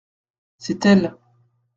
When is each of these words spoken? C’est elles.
C’est 0.57 0.87
elles. 0.87 1.13